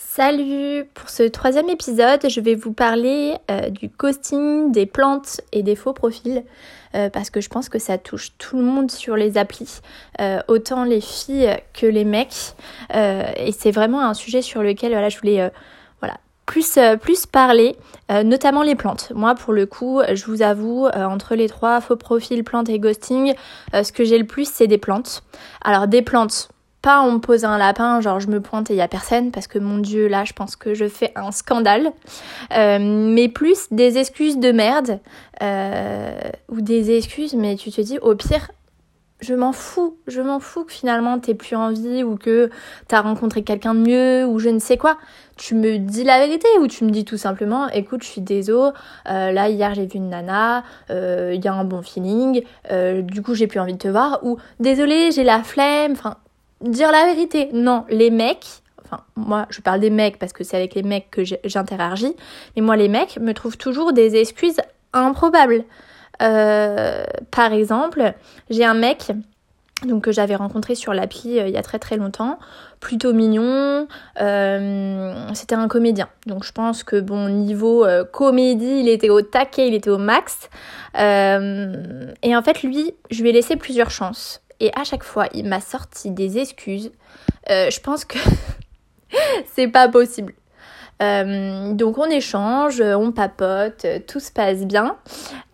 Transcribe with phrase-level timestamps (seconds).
[0.00, 5.64] Salut Pour ce troisième épisode, je vais vous parler euh, du ghosting, des plantes et
[5.64, 6.44] des faux profils,
[6.94, 9.80] euh, parce que je pense que ça touche tout le monde sur les applis,
[10.20, 12.54] euh, autant les filles que les mecs,
[12.94, 15.50] et c'est vraiment un sujet sur lequel voilà, je voulais
[15.98, 17.74] voilà, plus, plus parler,
[18.08, 19.10] notamment les plantes.
[19.16, 23.34] Moi, pour le coup, je vous avoue, entre les trois faux profils, plantes et ghosting,
[23.72, 25.24] ce que j'ai le plus, c'est des plantes.
[25.62, 26.50] Alors des plantes
[26.96, 29.46] on me pose un lapin, genre je me pointe et il y a personne, parce
[29.46, 31.92] que mon dieu, là, je pense que je fais un scandale.
[32.56, 34.98] Euh, mais plus des excuses de merde,
[35.42, 38.50] euh, ou des excuses, mais tu te dis, au pire,
[39.20, 42.50] je m'en fous, je m'en fous que finalement t'aies plus envie ou que
[42.86, 44.96] t'as rencontré quelqu'un de mieux ou je ne sais quoi.
[45.36, 48.70] Tu me dis la vérité ou tu me dis tout simplement, écoute, je suis désolée,
[49.10, 53.34] euh, là hier j'ai vu une nana, il y a un bon feeling, du coup
[53.34, 56.16] j'ai plus envie de te voir ou désolé j'ai la flemme, enfin
[56.60, 57.48] dire la vérité.
[57.52, 58.46] Non, les mecs,
[58.84, 62.14] enfin moi je parle des mecs parce que c'est avec les mecs que j'interagis,
[62.56, 64.60] mais moi les mecs me trouvent toujours des excuses
[64.92, 65.64] improbables.
[66.22, 68.14] Euh, par exemple,
[68.50, 69.12] j'ai un mec
[69.84, 72.40] donc que j'avais rencontré sur l'appli euh, il y a très très longtemps,
[72.80, 73.86] plutôt mignon,
[74.20, 76.08] euh, c'était un comédien.
[76.26, 80.48] Donc je pense que bon niveau comédie, il était au taquet, il était au max.
[80.96, 85.46] et en fait lui, je lui ai laissé plusieurs chances et à chaque fois il
[85.46, 86.90] m'a sorti des excuses.
[87.50, 88.18] Euh, je pense que
[89.54, 90.34] c'est pas possible.
[91.00, 94.96] Euh, donc on échange, on papote, tout se passe bien.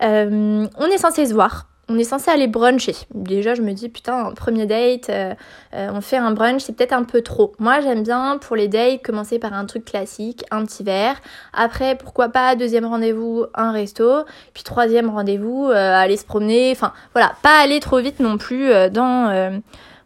[0.03, 2.95] Euh, on est censé se voir on est censé aller bruncher.
[3.13, 5.35] Déjà, je me dis, putain, premier date, euh,
[5.75, 7.53] euh, on fait un brunch, c'est peut-être un peu trop.
[7.59, 11.17] Moi, j'aime bien pour les dates commencer par un truc classique, un petit verre.
[11.53, 14.25] Après, pourquoi pas, deuxième rendez-vous, un resto.
[14.55, 16.71] Puis troisième rendez-vous, euh, aller se promener.
[16.73, 19.61] Enfin, voilà, pas aller trop vite non plus dans,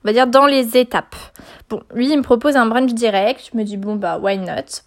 [0.04, 1.16] va dire, dans les étapes.
[1.70, 3.50] Bon, lui, il me propose un brunch direct.
[3.52, 4.82] Je me dis, bon, bah, why not?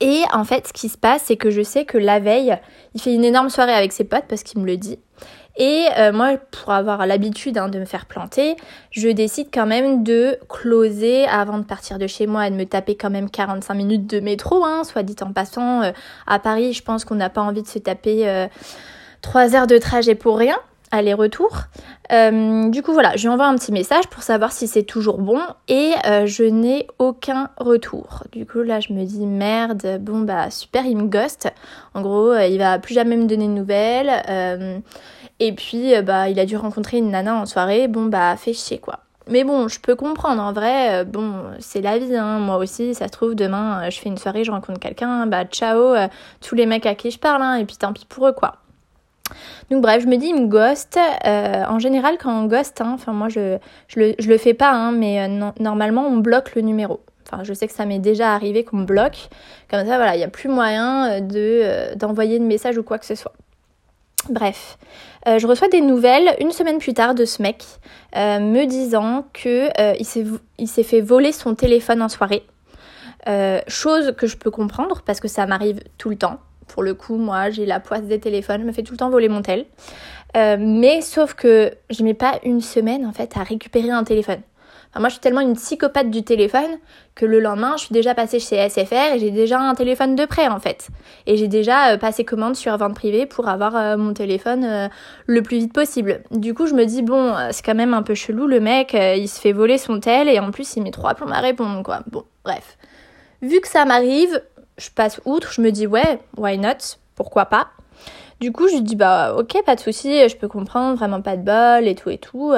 [0.00, 2.56] Et en fait, ce qui se passe, c'est que je sais que la veille,
[2.94, 4.98] il fait une énorme soirée avec ses potes parce qu'il me le dit.
[5.56, 8.56] Et euh, moi, pour avoir l'habitude hein, de me faire planter,
[8.90, 12.64] je décide quand même de closer avant de partir de chez moi et de me
[12.64, 15.82] taper quand même 45 minutes de métro, hein, soit dit en passant.
[15.82, 15.92] Euh,
[16.26, 18.46] à Paris, je pense qu'on n'a pas envie de se taper euh,
[19.20, 20.56] 3 heures de trajet pour rien
[20.94, 21.62] aller-retour.
[22.12, 25.16] Euh, du coup voilà, je lui envoie un petit message pour savoir si c'est toujours
[25.16, 25.92] bon et
[26.26, 28.24] je n'ai aucun retour.
[28.30, 31.50] Du coup là je me dis merde, bon bah super il me ghost.
[31.94, 34.82] En gros il va plus jamais me donner de nouvelles.
[35.40, 37.88] Et puis, euh, bah, il a dû rencontrer une nana en soirée.
[37.88, 39.00] Bon, bah, fait chier, quoi.
[39.28, 40.42] Mais bon, je peux comprendre.
[40.42, 42.16] En vrai, euh, bon, c'est la vie.
[42.16, 42.38] Hein.
[42.38, 45.26] Moi aussi, ça se trouve, demain, euh, je fais une soirée, je rencontre quelqu'un.
[45.26, 45.94] Bah, ciao,
[46.40, 47.42] tous les mecs à qui je parle.
[47.42, 48.56] Hein, et puis, tant pis pour eux, quoi.
[49.70, 50.98] Donc bref, je me dis, il me ghost.
[51.24, 53.56] en général, quand on ghost, hein, enfin moi je,
[53.88, 55.26] je, le, je le fais pas, hein, mais
[55.58, 57.00] normalement on bloque le numéro.
[57.24, 59.30] Enfin, je sais que ça m'est déjà arrivé qu'on me bloque.
[59.70, 63.06] Comme ça, voilà, il n'y a plus moyen de d'envoyer de message ou quoi que
[63.06, 63.32] ce soit.
[64.28, 64.78] Bref,
[65.26, 67.64] euh, je reçois des nouvelles une semaine plus tard de ce mec
[68.16, 69.94] euh, me disant que euh,
[70.58, 72.44] il s'est fait voler son téléphone en soirée.
[73.68, 76.38] chose que je peux comprendre parce que ça m'arrive tout le temps.
[76.68, 79.10] Pour le coup, moi, j'ai la poisse des téléphones, je me fais tout le temps
[79.10, 79.66] voler mon tel.
[80.34, 84.40] mais sauf que je mets pas une semaine en fait à récupérer un téléphone
[85.00, 86.78] moi, je suis tellement une psychopathe du téléphone
[87.14, 90.26] que le lendemain, je suis déjà passée chez SFR et j'ai déjà un téléphone de
[90.26, 90.88] prêt en fait.
[91.26, 94.88] Et j'ai déjà euh, passé commande sur vente privée pour avoir euh, mon téléphone euh,
[95.26, 96.22] le plus vite possible.
[96.30, 99.28] Du coup, je me dis, bon, c'est quand même un peu chelou, le mec, il
[99.28, 102.00] se fait voler son tel et en plus, il met trois plombs à répondre, quoi.
[102.10, 102.76] Bon, bref.
[103.40, 104.42] Vu que ça m'arrive,
[104.76, 106.98] je passe outre, je me dis, ouais, why not?
[107.14, 107.68] Pourquoi pas?
[108.40, 111.36] Du coup, je lui dis bah ok, pas de souci, je peux comprendre, vraiment pas
[111.36, 112.52] de bol et tout et tout.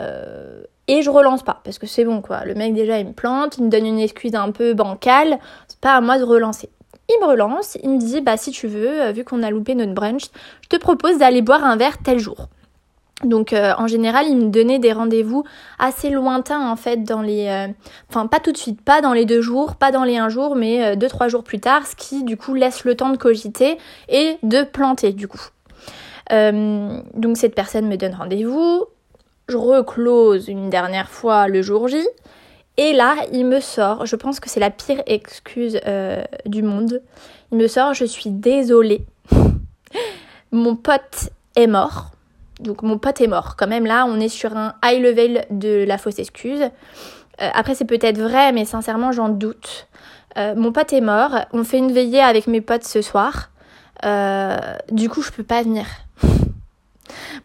[0.00, 2.44] Euh, et je relance pas parce que c'est bon quoi.
[2.44, 5.78] Le mec déjà il me plante, il me donne une excuse un peu bancale, c'est
[5.78, 6.68] pas à moi de relancer.
[7.08, 9.76] Il me relance, il me dit bah si tu veux, euh, vu qu'on a loupé
[9.76, 10.24] notre brunch,
[10.62, 12.48] je te propose d'aller boire un verre tel jour.
[13.22, 15.44] Donc euh, en général, il me donnait des rendez-vous
[15.78, 17.72] assez lointains en fait dans les euh,
[18.08, 20.56] enfin pas tout de suite, pas dans les deux jours, pas dans les un jour,
[20.56, 23.78] mais deux trois jours plus tard, ce qui du coup laisse le temps de cogiter
[24.08, 25.42] et de planter du coup.
[26.30, 28.86] donc cette personne me donne rendez-vous,
[29.50, 31.98] je reclose une dernière fois le jour J.
[32.76, 37.02] Et là, il me sort, je pense que c'est la pire excuse euh, du monde.
[37.52, 39.04] Il me sort, je suis désolée.
[40.52, 42.12] mon pote est mort.
[42.60, 43.56] Donc mon pote est mort.
[43.56, 46.62] Quand même là, on est sur un high level de la fausse excuse.
[46.62, 49.88] Euh, après, c'est peut-être vrai, mais sincèrement, j'en doute.
[50.38, 51.32] Euh, mon pote est mort.
[51.52, 53.50] On fait une veillée avec mes potes ce soir.
[54.90, 55.86] du coup, je peux pas venir.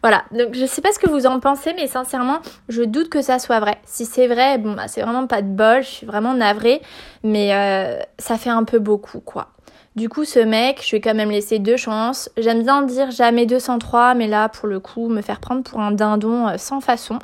[0.02, 3.22] Voilà, donc je sais pas ce que vous en pensez, mais sincèrement, je doute que
[3.22, 3.78] ça soit vrai.
[3.84, 6.80] Si c'est vrai, bah, c'est vraiment pas de bol, je suis vraiment navrée,
[7.22, 9.48] mais euh, ça fait un peu beaucoup, quoi.
[9.96, 12.28] Du coup, ce mec, je vais quand même laisser deux chances.
[12.36, 15.90] J'aime bien dire jamais 203, mais là, pour le coup, me faire prendre pour un
[15.90, 17.18] dindon euh, sans façon.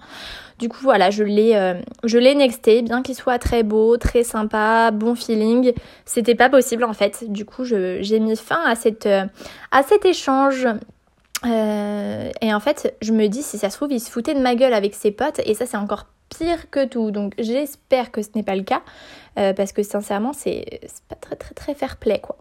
[0.59, 1.75] Du coup, voilà, je l'ai, euh,
[2.05, 5.73] je l'ai nexté, bien qu'il soit très beau, très sympa, bon feeling.
[6.07, 7.31] C'était pas possible en fait.
[7.31, 10.67] Du coup, j'ai mis fin à cette, à cet échange
[11.45, 14.41] euh, et en fait, je me dis, si ça se trouve, il se foutait de
[14.41, 17.11] ma gueule avec ses potes, et ça, c'est encore pire que tout.
[17.11, 18.83] Donc, j'espère que ce n'est pas le cas,
[19.39, 22.37] euh, parce que sincèrement, c'est pas très, très, très fair play, quoi.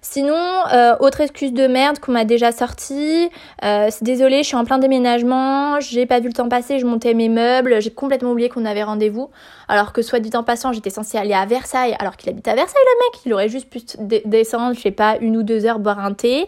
[0.00, 0.36] Sinon,
[0.72, 3.28] euh, autre excuse de merde qu'on m'a déjà sorti.
[3.64, 7.14] Euh, désolé, je suis en plein déménagement, j'ai pas vu le temps passer, je montais
[7.14, 9.30] mes meubles, j'ai complètement oublié qu'on avait rendez-vous.
[9.66, 12.54] Alors que soit dit en passant, j'étais censée aller à Versailles, alors qu'il habite à
[12.54, 13.80] Versailles le mec, il aurait juste pu
[14.24, 16.46] descendre, je sais pas, une ou deux heures boire un thé.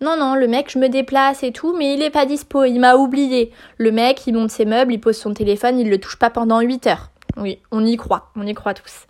[0.00, 2.78] Non, non, le mec, je me déplace et tout, mais il est pas dispo, il
[2.78, 3.52] m'a oublié.
[3.78, 6.60] Le mec, il monte ses meubles, il pose son téléphone, il le touche pas pendant
[6.60, 7.10] 8 heures.
[7.36, 9.06] Oui, on y croit, on y croit tous.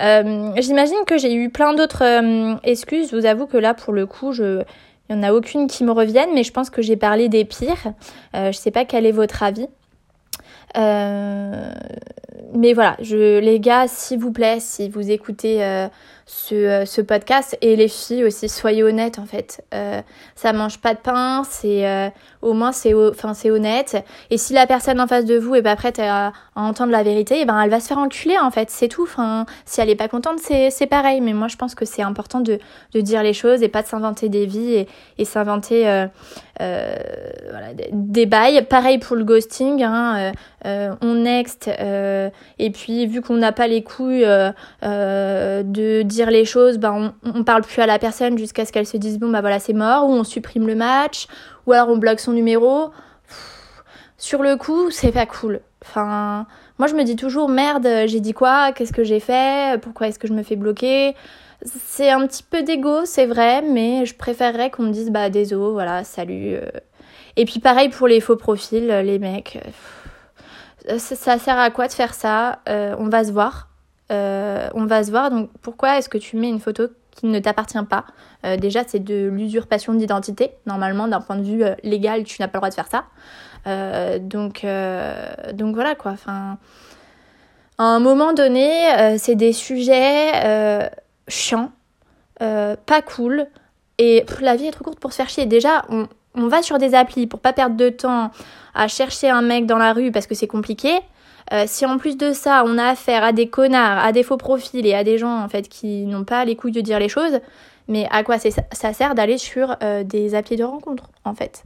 [0.00, 3.10] Euh, j'imagine que j'ai eu plein d'autres euh, excuses.
[3.10, 4.62] Je vous avoue que là, pour le coup, je...
[5.08, 7.44] il n'y en a aucune qui me revienne, mais je pense que j'ai parlé des
[7.44, 7.92] pires.
[8.34, 9.68] Euh, je sais pas quel est votre avis.
[10.74, 15.86] mais voilà, je, les gars, s'il vous plaît, si vous écoutez
[16.26, 17.56] ce, euh, ce, podcast.
[17.60, 19.62] Et les filles aussi, soyez honnêtes en fait.
[19.74, 20.00] Euh,
[20.34, 22.08] ça mange pas de pain, c'est euh,
[22.42, 23.96] au moins c'est enfin c'est honnête.
[24.30, 27.40] Et si la personne en face de vous est pas prête à, entendre la vérité,
[27.40, 29.02] eh ben elle va se faire enculer en fait, c'est tout.
[29.02, 31.20] Enfin, si elle est pas contente, c'est pareil.
[31.20, 32.58] Mais moi je pense que c'est important de,
[32.92, 34.88] de dire les choses et pas de s'inventer des vies et,
[35.18, 35.82] et s'inventer
[36.58, 38.62] voilà, des bails.
[38.62, 39.82] Pareil pour le ghosting.
[39.82, 40.32] Hein,
[40.64, 44.26] on next et puis vu qu'on n'a pas les couilles
[44.82, 48.96] de dire les choses, ben on, parle plus à la personne jusqu'à ce qu'elle se
[48.96, 51.26] dise bon bah voilà c'est mort, ou on supprime le match,
[51.66, 52.90] ou alors on bloque son numéro.
[54.18, 55.60] sur le coup, c'est pas cool.
[55.84, 56.46] Enfin,
[56.78, 60.18] moi je me dis toujours merde, j'ai dit quoi, qu'est-ce que j'ai fait, pourquoi est-ce
[60.18, 61.14] que je me fais bloquer?
[61.64, 65.72] C'est un petit peu d'ego, c'est vrai, mais je préférerais qu'on me dise bah désolé,
[65.72, 66.56] voilà, salut.
[66.56, 66.66] Euh.
[67.36, 69.58] Et puis pareil pour les faux profils, les mecs.
[70.98, 72.60] Ça, sert à quoi de faire ça?
[72.68, 73.68] Euh, On va se voir.
[74.12, 75.30] Euh, on va se voir.
[75.30, 78.04] Donc pourquoi est-ce que tu mets une photo qui ne t'appartient pas?
[78.44, 80.52] Euh, Déjà, c'est de l'usurpation d'identité.
[80.66, 83.04] Normalement, d'un point de vue euh, légal, tu n'as pas le droit de faire ça.
[84.20, 84.66] donc,
[85.54, 86.12] donc voilà quoi.
[86.12, 86.58] Enfin,
[87.78, 90.90] à un moment donné, c'est des sujets
[91.28, 91.72] chiants,
[92.38, 93.46] pas cool.
[93.96, 95.46] Et la vie est trop courte pour se faire chier.
[95.46, 98.30] Déjà, on, on va sur des applis pour pas perdre de temps
[98.74, 101.00] à chercher un mec dans la rue parce que c'est compliqué.
[101.52, 104.36] Euh, si en plus de ça, on a affaire à des connards, à des faux
[104.36, 107.08] profils et à des gens en fait qui n'ont pas les couilles de dire les
[107.08, 107.40] choses,
[107.88, 111.64] mais à quoi ça sert d'aller sur euh, des applis de rencontre en fait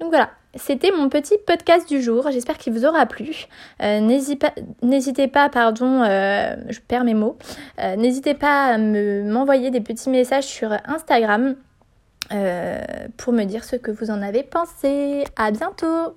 [0.00, 2.30] Donc voilà, c'était mon petit podcast du jour.
[2.30, 3.46] J'espère qu'il vous aura plu.
[3.82, 7.36] Euh, n'hésitez pas, pardon, je perds mes mots.
[7.96, 11.56] N'hésitez pas à m'envoyer des petits messages sur Instagram
[13.16, 15.24] pour me dire ce que vous en avez pensé.
[15.36, 16.14] À bientôt